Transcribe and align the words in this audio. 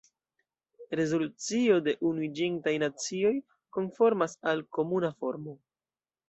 Rezolucio 0.99 1.75
de 1.87 1.93
Unuiĝintaj 2.11 2.73
Nacioj 2.85 3.35
konformas 3.79 4.35
al 4.53 4.65
komuna 4.79 5.13
formo. 5.21 5.55